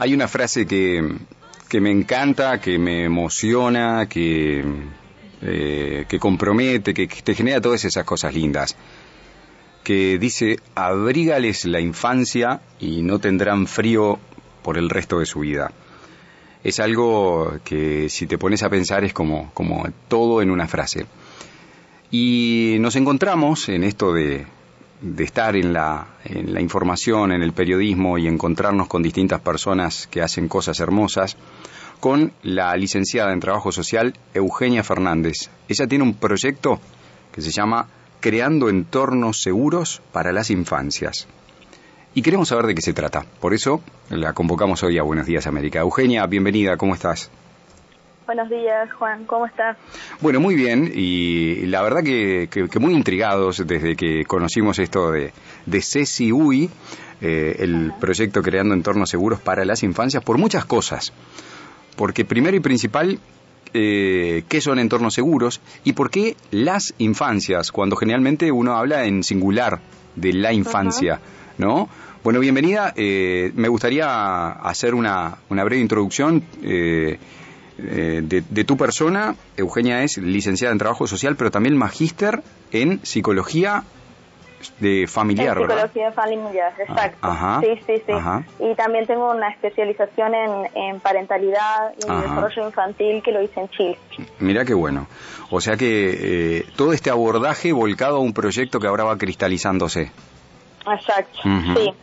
[0.00, 1.02] Hay una frase que,
[1.68, 4.64] que me encanta, que me emociona, que,
[5.42, 8.76] eh, que compromete, que, te genera todas esas cosas lindas,
[9.82, 14.20] que dice, abrígales la infancia y no tendrán frío
[14.62, 15.72] por el resto de su vida.
[16.62, 21.06] Es algo que si te pones a pensar es como, como todo en una frase.
[22.12, 24.46] Y nos encontramos en esto de,
[25.00, 30.06] de estar en la, en la información, en el periodismo y encontrarnos con distintas personas
[30.06, 31.36] que hacen cosas hermosas,
[32.00, 35.50] con la licenciada en Trabajo Social Eugenia Fernández.
[35.68, 36.80] Ella tiene un proyecto
[37.32, 37.88] que se llama
[38.20, 41.26] Creando Entornos Seguros para las Infancias.
[42.14, 43.24] Y queremos saber de qué se trata.
[43.40, 45.80] Por eso la convocamos hoy a Buenos Días América.
[45.80, 47.30] Eugenia, bienvenida, ¿cómo estás?
[48.28, 49.78] Buenos días, Juan, ¿cómo estás?
[50.20, 55.12] Bueno, muy bien, y la verdad que, que, que muy intrigados desde que conocimos esto
[55.12, 55.32] de,
[55.64, 56.68] de Ceci UI,
[57.22, 58.00] eh, el Ajá.
[58.00, 61.10] proyecto Creando Entornos Seguros para las Infancias, por muchas cosas.
[61.96, 63.18] Porque primero y principal,
[63.72, 65.62] eh, ¿qué son entornos seguros?
[65.84, 69.80] Y por qué las infancias, cuando generalmente uno habla en singular
[70.16, 71.22] de la infancia, Ajá.
[71.56, 71.88] ¿no?
[72.22, 72.92] Bueno, bienvenida.
[72.94, 76.44] Eh, me gustaría hacer una, una breve introducción.
[76.62, 77.18] Eh,
[77.78, 79.34] eh, de, de, tu persona.
[79.56, 83.84] Eugenia es licenciada en Trabajo Social, pero también magíster en Psicología
[84.80, 87.18] de familiar, en psicología familiar, exacto.
[87.22, 88.12] Ah, ajá, sí, sí, sí.
[88.12, 88.44] Ajá.
[88.58, 93.68] Y también tengo una especialización en, en parentalidad y desarrollo infantil que lo hice en
[93.68, 93.98] Chile.
[94.40, 95.06] Mira qué bueno.
[95.50, 100.10] O sea que eh, todo este abordaje volcado a un proyecto que ahora va cristalizándose.
[100.86, 101.74] Exacto, uh -huh.
[101.76, 101.94] sí.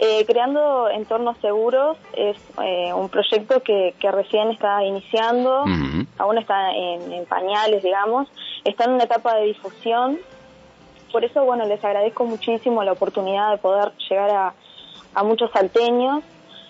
[0.00, 6.06] Eh, creando entornos seguros es eh, un proyecto que, que, recién está iniciando, uh -huh.
[6.18, 8.28] aún está en, en, pañales, digamos,
[8.64, 10.18] está en una etapa de difusión.
[11.10, 14.54] Por eso, bueno, les agradezco muchísimo la oportunidad de poder llegar a,
[15.14, 16.22] a muchos salteños.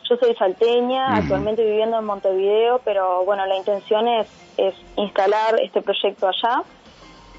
[0.09, 1.19] Yo soy salteña, uh -huh.
[1.19, 6.63] actualmente viviendo en Montevideo, pero bueno, la intención es, es instalar este proyecto allá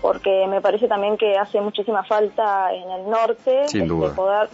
[0.01, 4.07] porque me parece también que hace muchísima falta en el norte Sin duda.
[4.07, 4.49] Este, poder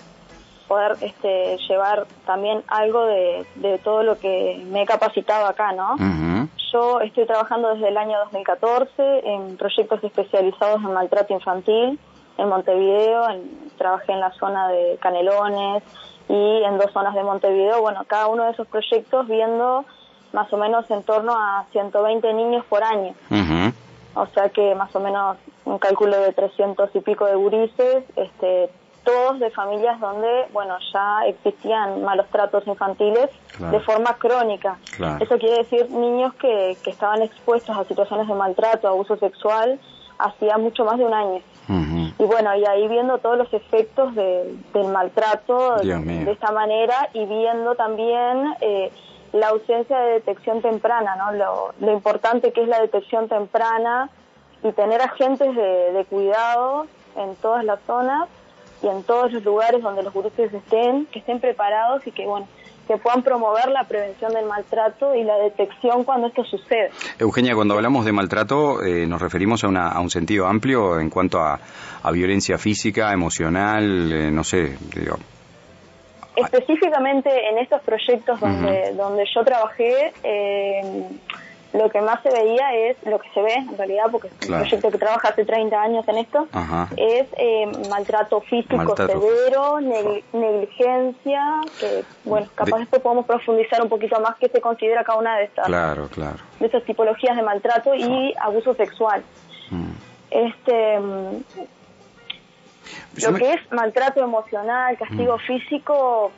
[0.67, 5.93] poder este, llevar también algo de, de, todo lo que me he capacitado acá, ¿no?
[5.93, 6.49] Uh -huh.
[6.71, 11.99] Yo estoy trabajando desde el año 2014 en proyectos especializados en maltrato infantil
[12.37, 15.83] en Montevideo, en, trabajé en la zona de Canelones
[16.27, 19.85] y en dos zonas de Montevideo, bueno, cada uno de esos proyectos viendo
[20.33, 23.13] más o menos en torno a 120 niños por año.
[23.29, 23.73] Uh -huh.
[24.15, 28.69] O sea que más o menos un cálculo de 300 y pico de gurises, este,
[29.05, 33.77] todos de familias donde, bueno, ya existían malos tratos infantiles claro.
[33.77, 34.77] de forma crónica.
[34.97, 35.23] Claro.
[35.23, 39.79] Eso quiere decir niños que, que estaban expuestos a situaciones de maltrato, abuso sexual,
[40.17, 41.41] hacía mucho más de un año.
[41.67, 42.13] Uh -huh.
[42.19, 47.09] Y bueno, y ahí viendo todos los efectos de, del maltrato de, de, esta manera
[47.13, 48.91] y viendo también eh,
[49.33, 51.31] la ausencia de detección temprana, ¿no?
[51.33, 54.09] Lo, lo, importante que es la detección temprana
[54.63, 56.87] y tener agentes de, de cuidado
[57.17, 58.29] en todas las zonas
[58.85, 62.47] y en todos los lugares donde los gurises estén, que estén preparados y que, bueno,
[62.87, 66.91] que puedan promover la prevención del maltrato y la detección cuando esto sucede.
[67.17, 71.09] Eugenia, cuando hablamos de maltrato, eh, nos referimos a, una, a, un sentido amplio en
[71.09, 71.59] cuanto a,
[72.03, 74.77] a violencia física, emocional, eh, no sé.
[74.95, 75.17] Digo.
[76.35, 78.95] Específicamente en estos proyectos donde, uh -huh.
[78.95, 80.81] donde yo trabajé, eh,
[81.77, 84.57] lo que más se veía es, lo que se ve en realidad, porque es un
[84.57, 86.89] proyecto que trabaja hace 30 años en esto, Ajá.
[86.95, 89.19] es eh, maltrato físico maltrato.
[89.19, 92.81] severo, neg negligencia, que bueno, capaz de...
[92.81, 96.37] después podemos profundizar un poquito más qué se considera cada una de estas, claro, claro.
[96.59, 99.23] de esas tipologías de maltrato y abuso sexual.
[99.69, 99.91] Mm.
[100.31, 100.99] Este
[103.23, 103.39] lo me...
[103.39, 105.39] que es maltrato emocional, castigo mm.
[105.39, 106.31] físico,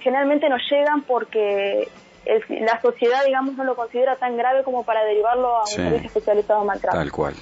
[0.00, 1.88] generalmente nos llegan porque
[2.24, 5.76] el, la sociedad, digamos, no lo considera tan grave como para derivarlo a un sí,
[5.76, 6.96] servicio especializado maltrato.
[6.96, 7.34] Tal cual.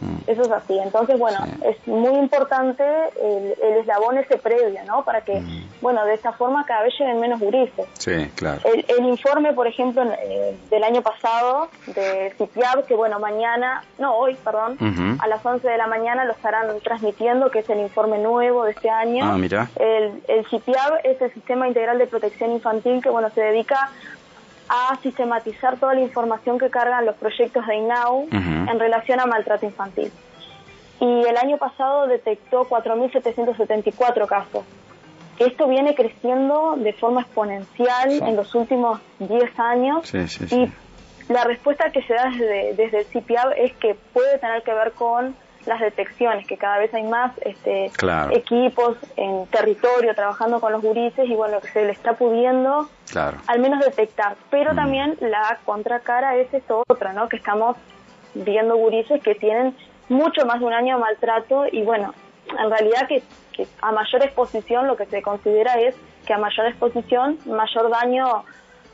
[0.00, 0.16] Mm.
[0.26, 0.78] Eso es así.
[0.78, 1.52] Entonces, bueno, sí.
[1.64, 2.84] es muy importante
[3.22, 5.04] el, el, eslabón ese previo, ¿no?
[5.04, 5.64] Para que, mm.
[5.80, 7.86] bueno, de esta forma cada vez lleguen menos gurises.
[7.94, 8.60] Sí, claro.
[8.64, 14.16] El, el informe, por ejemplo, eh, del año pasado de CIPIAB, que bueno, mañana, no,
[14.16, 15.18] hoy, perdón, uh -huh.
[15.20, 18.72] a las 11 de la mañana lo estarán transmitiendo, que es el informe nuevo de
[18.72, 19.24] este año.
[19.24, 19.68] Ah, mira.
[19.76, 23.90] El, el CIPIAB es el Sistema Integral de Protección Infantil, que bueno, se dedica
[24.68, 28.70] a sistematizar toda la información que cargan los proyectos de INAU uh -huh.
[28.70, 30.12] en relación a maltrato infantil.
[31.00, 34.64] Y el año pasado detectó 4.774 casos.
[35.38, 38.20] Esto viene creciendo de forma exponencial sí.
[38.22, 42.98] en los últimos 10 años sí, sí, y la respuesta que se da desde, desde
[42.98, 45.36] el CIPIAB es que puede tener que ver con
[45.68, 47.92] las detecciones, que cada vez hay más este,
[48.32, 53.60] equipos en territorio trabajando con los gurises y bueno, que se le está pudiendo al
[53.60, 54.36] menos detectar.
[54.50, 54.76] Pero mm.
[54.76, 57.28] también la contracara es esto otra, ¿no?
[57.28, 57.76] Que estamos
[58.34, 59.76] viendo gurises que tienen
[60.08, 62.14] mucho más de un año de maltrato y bueno,
[62.58, 63.22] en realidad que,
[63.82, 65.94] a mayor exposición lo que se considera es
[66.26, 68.44] que a mayor exposición, mayor daño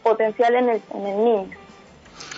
[0.02, 1.56] potencial en el, en el niño.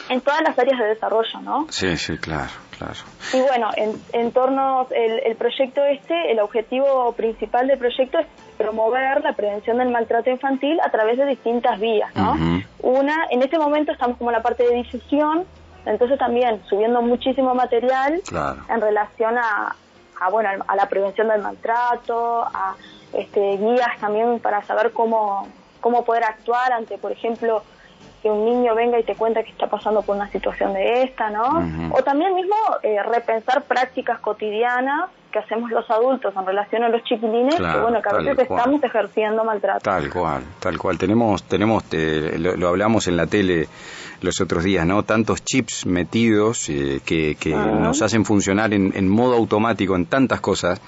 [0.09, 1.67] En todas las áreas de desarrollo, ¿no?
[1.71, 2.95] Sí, sí, claro, claro.
[3.33, 8.27] Y bueno, en, en torno el, el proyecto este, el objetivo principal del proyecto es
[8.57, 12.37] promover la prevención del maltrato infantil a través de distintas vías, ¿no?
[12.81, 15.45] Una, en este momento estamos como en la parte de difusión,
[15.85, 18.21] entonces también subiendo muchísimo material
[18.69, 19.75] en relación a,
[20.21, 22.75] a, bueno, a la prevención del maltrato, a
[23.13, 25.49] este, guías también para saber cómo,
[25.81, 27.63] cómo poder actuar ante, por ejemplo,
[28.27, 31.31] que un niño venga y te cuenta que está pasando por una situación de esta,
[31.31, 31.93] ¿no?
[31.93, 37.05] O también mismo eh, repensar prácticas cotidianas que hacemos los adultos en relación a los
[37.05, 39.79] chiquilines, que bueno, que a veces estamos ejerciendo maltrato.
[39.79, 40.99] Tal cual, tal cual.
[40.99, 43.69] Tenemos, tenemos eh, lo, hablamos en la tele
[44.23, 45.05] los otros días, ¿no?
[45.05, 50.41] Tantos chips metidos eh, que, que nos hacen funcionar en, en, modo automático en tantas
[50.41, 50.81] cosas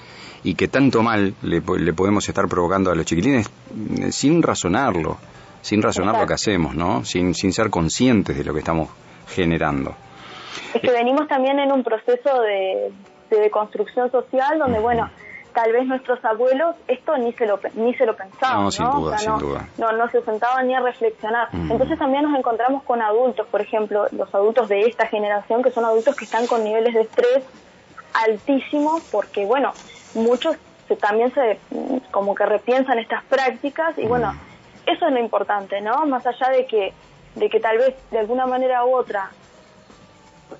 [0.43, 3.49] y que tanto mal le, le podemos estar provocando a los chiquilines
[4.09, 5.17] sin razonarlo
[5.61, 7.03] sin razonar lo que hacemos, ¿no?
[7.05, 8.89] Sin, sin ser conscientes de lo que estamos
[9.27, 9.95] generando.
[10.73, 12.91] Es que venimos también en un proceso de,
[13.29, 15.09] de construcción social donde, bueno,
[15.53, 19.17] tal vez nuestros abuelos esto ni se lo ni se lo pensaban, no, sin duda,
[19.17, 19.67] sin duda.
[19.77, 21.49] No, no se sentaban ni a reflexionar.
[21.53, 25.85] Entonces también nos encontramos con adultos, por ejemplo, los adultos de esta generación que son
[25.85, 27.43] adultos que están con niveles de estrés
[28.13, 29.71] altísimos porque bueno,
[30.13, 30.55] muchos
[30.99, 31.59] también se
[32.11, 34.33] como que repiensan estas prácticas y bueno,
[34.91, 36.05] eso es lo importante, ¿no?
[36.05, 36.93] Más allá de que,
[37.35, 39.31] de que tal vez de alguna manera u otra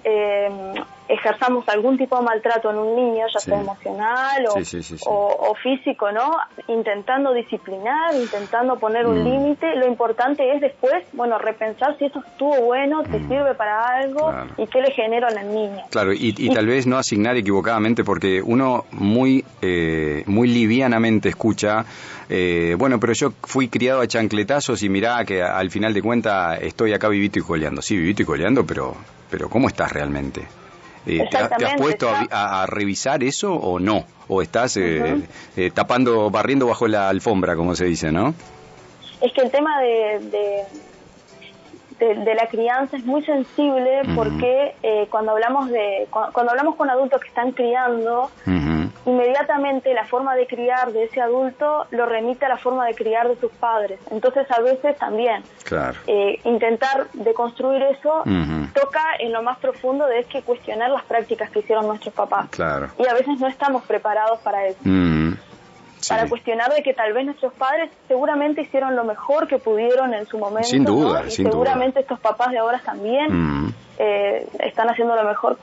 [0.04, 0.74] eh,
[1.10, 4.46] ejerzamos algún tipo de maltrato en un niño, ya sea emocional
[5.06, 6.38] o, físico, ¿no?
[6.68, 9.26] Intentando disciplinar, intentando poner un mm.
[9.26, 9.76] límite.
[9.76, 13.28] Lo importante es después, bueno, repensar si eso estuvo bueno, te mm.
[13.28, 15.84] sirve para algo y qué le genera en el niño.
[15.90, 21.86] Claro, y, tal vez no asignar equivocadamente porque uno muy, eh, muy livianamente escucha,
[22.30, 26.60] eh, bueno, pero yo fui criado a chancletazos y mirá que al final de cuentas
[26.62, 27.82] estoy acá vivito y coleando.
[27.82, 28.96] Sí, vivito y coleando, pero,
[29.32, 30.48] pero ¿cómo estás realmente?
[31.06, 34.06] Eh, ¿te, has puesto a, revisar eso o no?
[34.28, 35.22] ¿O estás eh,
[35.58, 38.34] eh, tapando, barriendo bajo la alfombra, como se dice, no?
[39.22, 40.66] Es que el tema de,
[42.00, 44.76] de, la crianza es muy sensible porque
[45.10, 48.32] cuando hablamos de cuando, hablamos con adultos que están criando,
[49.06, 53.28] inmediatamente la forma de criar de ese adulto lo remite a la forma de criar
[53.28, 54.00] de sus padres.
[54.12, 55.44] Entonces a veces también
[56.08, 58.24] eh, intentar deconstruir eso
[58.74, 62.50] toca en lo más profundo de es que cuestionar las prácticas que hicieron nuestros papás.
[63.00, 64.80] Y a veces no estamos preparados para eso
[66.08, 70.26] para cuestionar de que tal vez nuestros padres seguramente hicieron lo mejor que pudieron en
[70.26, 70.70] su momento.
[70.70, 73.74] Sin duda, y seguramente estos papás de ahora también.
[74.00, 75.58] Eh, están haciendo lo mejor.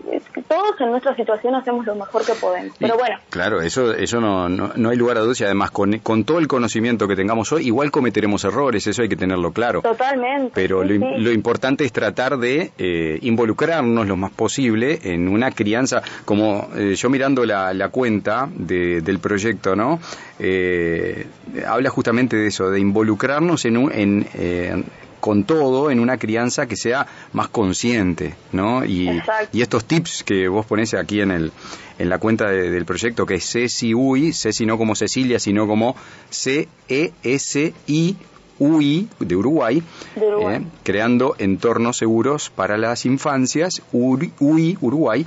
[0.46, 2.76] Todos en nuestra situación hacemos lo mejor que podemos.
[2.78, 3.16] Pero bueno.
[3.30, 6.46] Claro, eso, eso no, no, hay lugar a dudas y además con, con, todo el
[6.46, 9.80] conocimiento que tengamos hoy, igual cometeremos errores, eso hay que tenerlo claro.
[9.80, 10.52] Totalmente.
[10.54, 16.68] Pero lo, importante es tratar de eh, involucrarnos lo más posible en una crianza, como
[16.76, 19.98] eh, yo mirando la, la cuenta de, del proyecto, ¿no?
[20.38, 21.26] eh,
[21.66, 24.84] habla justamente de eso, de involucrarnos en, en eh,
[25.26, 28.84] con todo en una crianza que sea más consciente, ¿no?
[28.84, 29.10] Y,
[29.52, 31.50] y, estos tips que vos ponés aquí en el
[31.98, 35.96] en la cuenta del proyecto que es Ceci UI, Ceci no como Cecilia, sino como
[36.30, 38.16] C E S I
[38.60, 39.82] UI de Uruguay,
[40.14, 45.26] eh, creando entornos seguros para las infancias, UI Uruguay.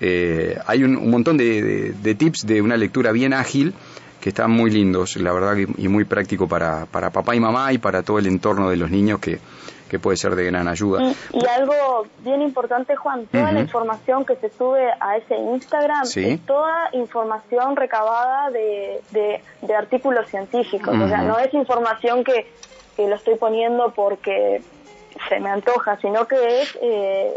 [0.00, 3.74] Eh, hay un, un montón de, de, tips de una lectura bien ágil
[4.20, 7.78] que están muy lindos, la verdad, y muy práctico para, para papá y mamá y
[7.78, 9.38] para todo el entorno de los niños que,
[9.90, 11.02] que puede ser de gran ayuda.
[11.32, 16.40] Y, algo bien importante, Juan, toda la información que se sube a ese Instagram es
[16.46, 22.46] toda información recabada de, de, artículos científicos, o sea, no es información que,
[22.96, 24.62] que, lo estoy poniendo porque
[25.28, 27.36] se me antoja, sino que es, eh,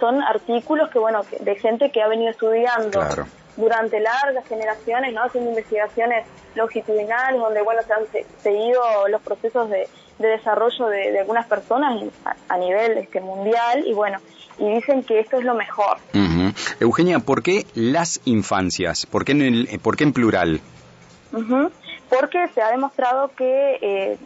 [0.00, 2.90] son artículos que, bueno, de gente que ha venido estudiando.
[2.90, 5.22] Claro durante largas generaciones, ¿no?
[5.24, 12.02] Haciendo investigaciones longitudinales donde, bueno, se han seguido los procesos de, desarrollo de, algunas personas
[12.48, 14.18] a, nivel este, mundial y, bueno,
[14.58, 15.98] y dicen que esto es lo mejor.
[16.80, 19.06] Eugenia, ¿por qué las infancias?
[19.06, 20.60] ¿Por qué en, el, ¿por qué en plural?
[22.08, 24.18] Porque se ha demostrado que eh,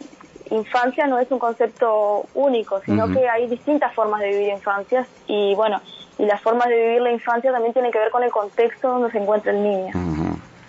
[0.51, 5.55] infancia no es un concepto único, sino que hay distintas formas de vivir infancias y,
[5.55, 5.81] bueno,
[6.19, 9.09] y las formas de vivir la infancia también tienen que ver con el contexto donde
[9.11, 9.91] se encuentra el niño.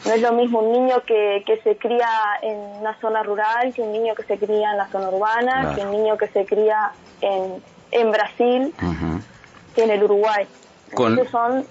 [0.06, 2.08] No es lo mismo un niño que, que se cría
[2.40, 5.82] en una zona rural que un niño que se cría en la zona urbana, que
[5.82, 8.72] un niño que se cría en, en Brasil,
[9.74, 10.46] que en el Uruguay.
[10.94, 11.66] Con, son,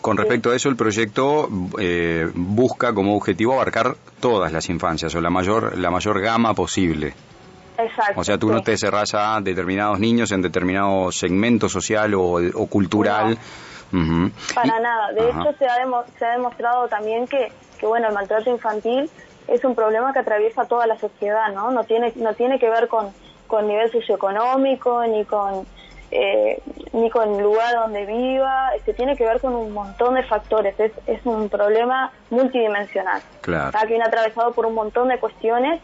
[0.00, 5.20] con respecto a eso, el proyecto eh, busca como objetivo abarcar todas las infancias o
[5.20, 7.14] la mayor, la mayor gama posible.
[7.82, 8.20] Exacto.
[8.20, 13.38] O sea, tú no te cerrás a determinados niños en determinado segmento social o, cultural.
[14.54, 15.12] Para nada.
[15.12, 15.76] De hecho, se ha,
[16.18, 19.10] se ha demostrado también que, que, bueno, el maltrato infantil
[19.48, 21.70] es un problema que atraviesa toda la sociedad, ¿no?
[21.70, 23.08] No tiene, no tiene que ver con,
[23.46, 25.66] con nivel socioeconómico ni con
[26.12, 26.60] eh,
[26.92, 30.78] ni con el lugar donde viva, este, tiene que ver con un montón de factores,
[30.80, 33.78] es, es un problema multidimensional, claro.
[33.78, 35.80] que viene atravesado por un montón de cuestiones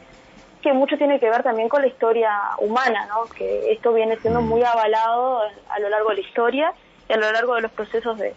[0.67, 3.33] que mucho tiene que ver también con la historia humana, ¿no?
[3.33, 4.49] que esto viene siendo mm.
[4.49, 6.73] muy avalado a lo largo de la historia
[7.09, 8.35] y a lo largo de los procesos de,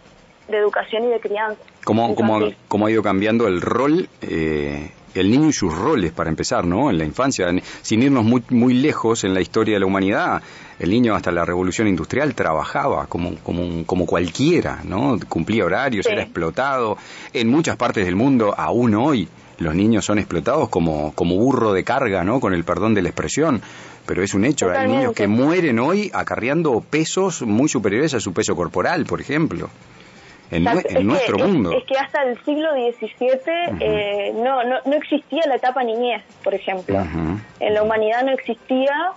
[0.48, 1.60] educación y de crianza.
[1.84, 6.30] ¿Cómo, cómo, cómo ha ido cambiando el rol eh, el niño y sus roles para
[6.30, 6.90] empezar, ¿no?
[6.90, 7.48] En la infancia,
[7.82, 10.42] sin irnos muy, muy lejos en la historia de la humanidad,
[10.78, 15.18] el niño hasta la revolución industrial trabajaba como, como, como cualquiera, ¿no?
[15.28, 16.96] Cumplía horarios, era explotado.
[17.32, 21.84] En muchas partes del mundo, aún hoy, los niños son explotados como, como burro de
[21.84, 22.40] carga, ¿no?
[22.40, 23.60] Con el perdón de la expresión.
[24.06, 28.32] Pero es un hecho, hay niños que mueren hoy acarreando pesos muy superiores a su
[28.32, 29.68] peso corporal, por ejemplo
[30.50, 31.72] en, nuestro mundo.
[31.72, 33.40] Es que hasta el siglo XVII
[33.80, 37.02] eh, no, no, no, existía la etapa niñez, por ejemplo.
[37.60, 39.12] En la humanidad no existía.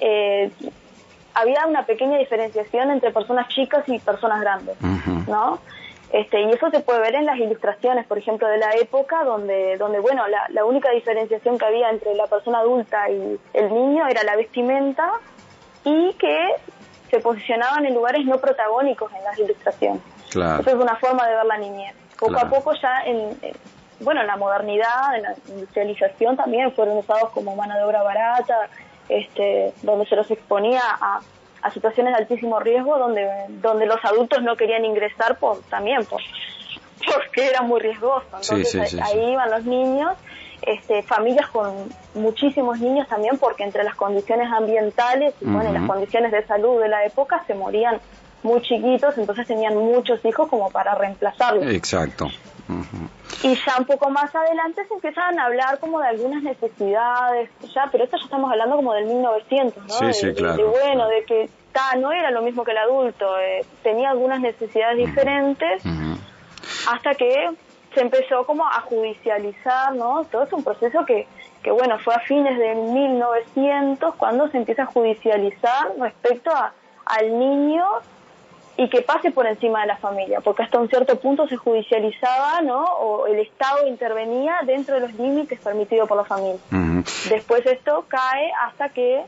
[0.00, 0.50] Eh,
[1.34, 4.76] había una pequeña diferenciación entre personas chicas y personas grandes,
[5.28, 5.60] ¿no?
[6.12, 9.76] Este, y eso se puede ver en las ilustraciones, por ejemplo, de la época, donde,
[9.76, 14.08] donde bueno, la, la única diferenciación que había entre la persona adulta y el niño
[14.08, 15.12] era la vestimenta
[15.84, 16.48] y que
[17.10, 20.02] se posicionaban en lugares no protagónicos en las ilustraciones.
[20.30, 20.60] Claro.
[20.60, 21.94] Eso es una forma de ver la niñez.
[22.18, 23.38] Poco a poco ya en,
[24.00, 28.68] bueno, en la modernidad, en la industrialización también fueron usados como mano de obra barata,
[29.08, 31.20] este, donde se los exponía a,
[31.62, 33.26] a situaciones de altísimo riesgo, donde,
[33.60, 36.20] donde los adultos no querían ingresar por, también por,
[37.12, 38.26] porque era muy riesgoso.
[38.32, 40.16] Entonces ahí, iban los niños,
[40.62, 46.32] este, familias con muchísimos niños también, porque entre las condiciones ambientales y bueno, las condiciones
[46.32, 48.00] de salud de la época se morían
[48.42, 51.66] muy chiquitos, entonces tenían muchos hijos como para reemplazarlos.
[51.72, 52.28] Exacto.
[53.42, 57.88] Y ya un poco más adelante se empiezan a hablar como de algunas necesidades, ya,
[57.90, 59.88] pero esto ya estamos hablando como del 1900, ¿no?
[59.88, 63.38] Sí, sí, claro, de, bueno, de que ta, no era lo mismo que el adulto,
[63.38, 65.82] eh, tenía algunas necesidades diferentes,
[66.90, 67.50] hasta que
[67.94, 70.24] se empezó como a judicializar, ¿no?
[70.24, 71.26] Todo es un proceso que,
[71.62, 76.72] que, bueno, fue a fines de 1900 cuando se empieza a judicializar respecto a,
[77.06, 77.84] al niño
[78.78, 82.62] y que pase por encima de la familia, porque hasta un cierto punto se judicializaba,
[82.62, 82.84] ¿no?
[82.84, 86.60] O el Estado intervenía dentro de los límites permitidos por la familia.
[87.28, 89.24] Después esto cae hasta que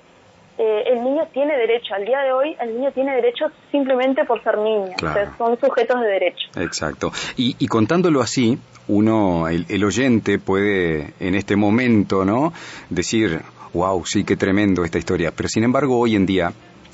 [0.56, 1.94] eh, el niño tiene derecho.
[1.94, 4.94] Al día de hoy, el niño tiene derecho simplemente por ser niño.
[5.36, 6.48] son sujetos de derecho.
[6.54, 7.10] Exacto.
[7.36, 12.52] Y, y contándolo así, uno, el, el, oyente puede en este momento, ¿no?
[12.88, 13.40] Decir,
[13.72, 15.32] wow, sí, qué tremendo esta historia.
[15.34, 16.52] Pero sin embargo, hoy en día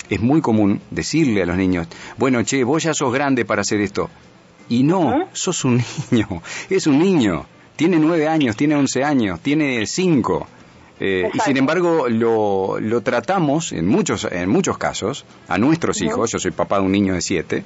[0.09, 1.87] es muy común decirle a los niños,
[2.17, 4.09] bueno, che, vos ya sos grande para hacer esto.
[4.69, 7.45] Y no, sos un niño, es un niño.
[7.75, 10.47] Tiene nueve años, tiene once años, tiene cinco.
[10.99, 16.31] Eh, y sin embargo lo, lo, tratamos en muchos en muchos casos a nuestros hijos
[16.31, 17.63] yo soy papá de un niño de siete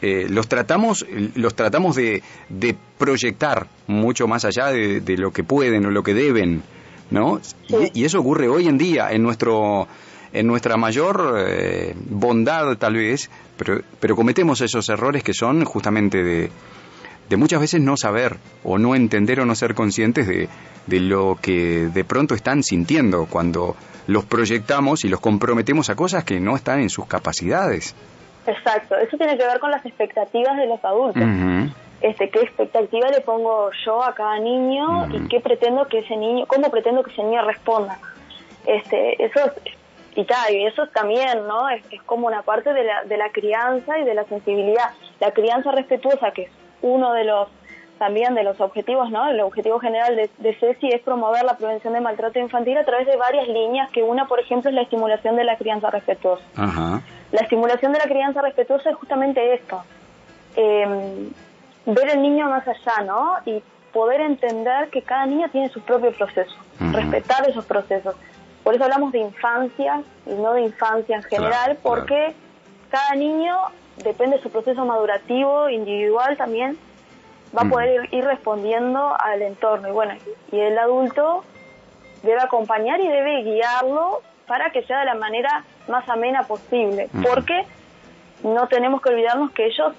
[0.00, 1.06] eh, los tratamos
[1.36, 6.02] los tratamos de, de proyectar mucho más allá de, de, lo que pueden o lo
[6.02, 6.64] que deben
[7.10, 9.86] no y, y, eso ocurre hoy en día en nuestro
[10.32, 16.22] en nuestra mayor eh, bondad tal vez, pero, pero cometemos esos errores que son justamente
[16.22, 16.50] de,
[17.28, 20.48] de muchas veces no saber o no entender o no ser conscientes de,
[20.86, 26.24] de lo que de pronto están sintiendo cuando los proyectamos y los comprometemos a cosas
[26.24, 27.94] que no están en sus capacidades.
[28.46, 31.22] Exacto, eso tiene que ver con las expectativas de los adultos.
[32.00, 36.46] Este, qué expectativa le pongo yo a cada niño y qué pretendo que ese niño,
[36.46, 38.00] cómo pretendo que ese niño responda.
[38.66, 39.38] Este, eso
[40.14, 41.68] y, tal, y eso también, ¿no?
[41.68, 44.90] Es, como una parte de la, de la crianza y de la sensibilidad.
[45.20, 46.50] La crianza respetuosa, que es
[46.82, 47.48] uno de los
[47.98, 49.28] también de los objetivos, ¿no?
[49.28, 53.06] El objetivo general de, de CECI es promover la prevención de maltrato infantil a través
[53.06, 56.42] de varias líneas, que una, por ejemplo, es la estimulación de la crianza respetuosa.
[57.30, 59.84] La estimulación de la crianza respetuosa es justamente esto,
[60.56, 61.30] eh,
[61.86, 63.36] ver el niño más allá, ¿no?
[63.46, 68.16] Y poder entender que cada niño tiene su propio proceso, respetar esos procesos.
[68.62, 72.34] Por eso hablamos de infancia y no de infancia en general, porque
[72.90, 73.56] cada niño
[73.96, 76.78] depende de su proceso madurativo, individual también,
[77.56, 79.88] va a poder ir, respondiendo al entorno.
[79.88, 80.14] Y bueno,
[80.50, 81.44] y el adulto
[82.22, 87.64] debe acompañar y debe guiarlo para que sea de la manera más amena posible, porque
[88.42, 89.92] no tenemos que olvidarnos que ellos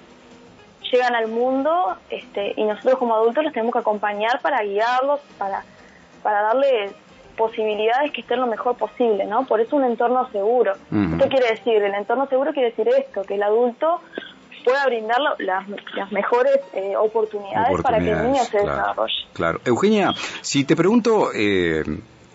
[0.90, 5.64] llegan al mundo este, y nosotros como adultos los tenemos que acompañar para guiarlos, para,
[6.22, 6.92] para darle
[7.36, 9.46] posibilidades que estén lo mejor posible, ¿no?
[9.46, 10.72] Por eso un entorno seguro.
[10.90, 11.82] ¿Qué quiere decir?
[11.82, 14.00] El entorno seguro quiere decir esto, que el adulto
[14.64, 19.14] pueda brindar las, las mejores eh, oportunidades, para que el niño se desarrolle.
[19.32, 19.60] Claro.
[19.64, 21.30] Eugenia, si te pregunto...
[21.34, 21.82] Eh,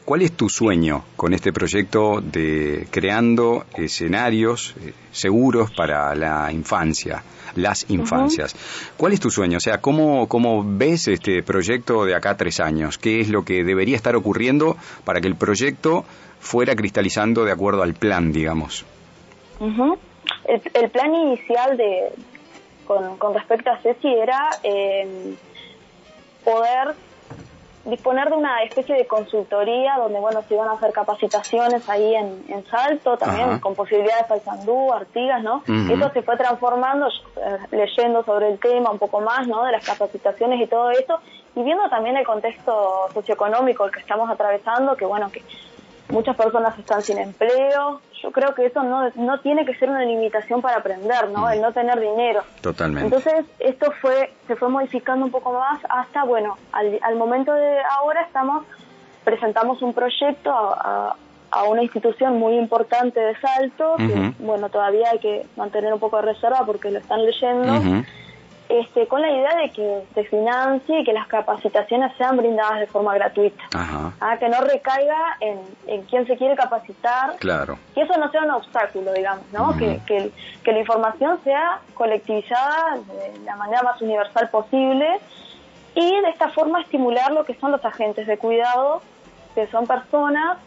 [0.09, 7.21] ¿Cuál es tu sueño con este proyecto de creando escenarios eh, seguros para la infancia,
[7.55, 8.55] las infancias?
[8.97, 9.57] ¿Cuál es tu sueño?
[9.57, 12.97] O sea, ¿cómo, ¿cómo ves este proyecto de acá a tres años?
[12.97, 16.05] ¿Qué es lo que debería estar ocurriendo para que el proyecto
[16.39, 18.87] fuera cristalizando de acuerdo al plan, digamos?
[19.59, 22.09] el, plan inicial de
[22.87, 25.35] con, respecto a Ceci era eh,
[26.43, 26.95] poder
[27.85, 32.65] disponer de una especie de consultoría donde, bueno, se iban a hacer capacitaciones ahí en,
[32.69, 35.63] Salto, también con posibilidades de Paysandú, Artigas, ¿no?
[35.65, 39.63] Y eso se fue transformando, eh, leyendo sobre el tema un poco más, ¿no?
[39.63, 41.19] De las capacitaciones y todo eso,
[41.55, 45.41] y viendo también el contexto socioeconómico el que estamos atravesando, que, bueno, que
[46.09, 48.01] muchas personas están sin empleo.
[48.21, 51.49] Yo creo que eso no, no tiene que ser una limitación para aprender, ¿no?
[51.49, 52.43] El no tener dinero.
[52.61, 53.05] Totalmente.
[53.05, 57.77] Entonces, esto fue se fue modificando un poco más hasta, bueno, al, al momento de
[57.97, 58.65] ahora estamos,
[59.23, 61.15] presentamos un proyecto a,
[61.51, 66.17] a, una institución muy importante de Salto, que, bueno, todavía hay que mantener un poco
[66.17, 68.03] de reserva porque lo están leyendo
[68.69, 72.85] este, con la idea de que se financie y que las capacitaciones sean brindadas de
[72.85, 73.63] forma gratuita.
[73.73, 77.35] Ah, que no recaiga en, en quien se quiere capacitar.
[77.37, 77.79] Claro.
[77.95, 79.75] Que eso no sea un obstáculo, digamos, ¿no?
[79.75, 80.31] que, que,
[80.63, 85.19] que, la información sea colectivizada de la manera más universal posible
[85.95, 89.01] y de esta forma estimular lo que son los agentes de cuidado,
[89.55, 90.59] que son personas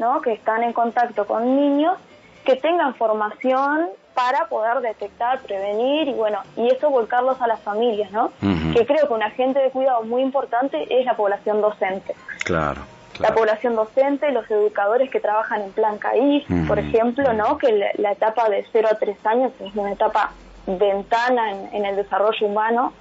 [0.00, 0.20] ¿no?
[0.20, 1.96] que están en contacto con niños,
[2.44, 8.10] que tengan formación para poder detectar, prevenir y bueno, y eso volcarlos a las familias,
[8.12, 8.30] ¿no?
[8.72, 12.14] Que creo que un agente de cuidado muy importante es la población docente.
[12.44, 12.82] Claro.
[13.18, 17.58] La población docente, los educadores que trabajan en plan CAI, por ejemplo, ¿no?
[17.58, 20.32] Que la, etapa de 0 a 3 años es una etapa
[20.66, 22.92] ventana en, el desarrollo humano.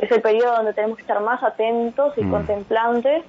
[0.00, 3.22] Es el periodo donde tenemos que estar más atentos y contemplantes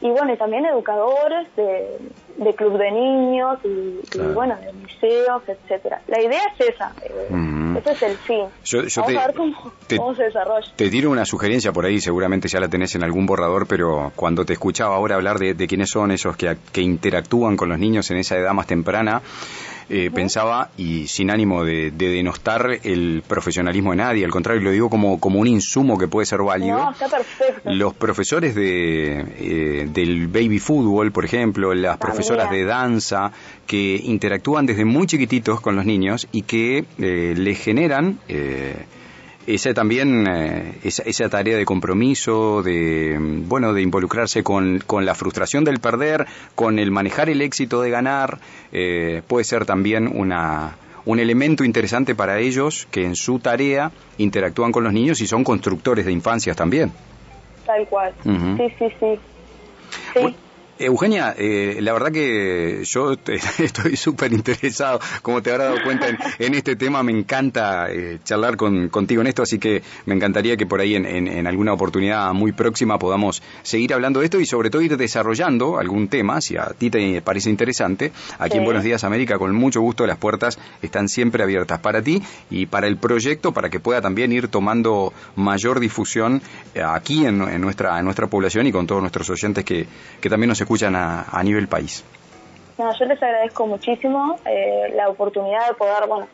[0.00, 1.98] y bueno, y también educadores de,
[2.36, 6.00] de club de niños y, bueno, de museos, etcétera.
[6.06, 8.44] La idea es esa, eh, ese es el fin.
[8.72, 10.66] Vamos a ver cómo, se desarrolla.
[10.74, 14.44] Te tiro una sugerencia por ahí, seguramente ya la tenés en algún borrador, pero cuando
[14.44, 18.10] te escuchaba ahora hablar de, de quiénes son esos que, que interactúan con los niños
[18.10, 19.20] en esa edad más temprana,
[19.92, 24.88] eh, pensaba, y sin ánimo de, denostar el profesionalismo de nadie, al contrario, lo digo
[24.88, 26.78] como, como un insumo que puede ser válido.
[26.78, 27.70] No, está perfecto.
[27.72, 33.32] Los profesores de, eh, del baby fútbol, por ejemplo, las profesoras de danza,
[33.66, 38.20] que interactúan desde muy chiquititos con los niños y que eh, les generan
[39.46, 45.64] esa también, eh, esa, tarea de compromiso, de, bueno, de involucrarse con, con, la frustración
[45.64, 48.38] del perder, con el manejar el éxito de ganar,
[48.72, 50.76] eh, puede ser también una,
[51.06, 55.44] un elemento interesante para ellos que en su tarea interactúan con los niños y son
[55.44, 56.92] constructores de infancias también.
[57.66, 58.12] Tal cual.
[58.22, 59.18] Sí, sí, sí.
[60.14, 60.36] sí.
[60.80, 63.12] Eugenia, eh, la verdad que yo
[63.58, 66.06] estoy súper interesado, como te habrás dado cuenta,
[66.38, 67.02] en, este tema.
[67.02, 71.46] Me encanta eh, charlar contigo en esto, así que me encantaría que por ahí en,
[71.46, 76.08] alguna oportunidad muy próxima podamos seguir hablando de esto y sobre todo ir desarrollando algún
[76.08, 78.12] tema, si a ti te parece interesante.
[78.38, 82.22] Aquí en Buenos Días América, con mucho gusto, las puertas están siempre abiertas para ti
[82.48, 86.40] y para el proyecto, para que pueda también ir tomando mayor difusión
[86.74, 89.86] eh, aquí en, nuestra, en nuestra población y con todos nuestros oyentes que,
[90.20, 92.04] que también nos escuchan escuchan a, nivel país.
[92.78, 96.28] yo les agradezco muchísimo eh, la oportunidad de poder bueno,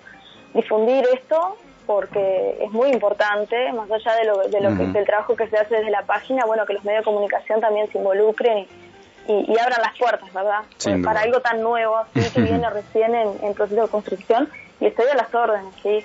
[0.53, 5.07] difundir esto porque es muy importante, más allá de lo, de lo que es el
[5.07, 7.97] trabajo que se hace desde la página, bueno, que los medios de comunicación también se
[7.97, 8.67] involucren
[9.27, 10.65] y, abran las puertas, ¿verdad?
[11.03, 15.07] para algo tan nuevo, así que viene recién en, en proceso de construcción y estoy
[15.11, 16.05] a las órdenes, ¿sí?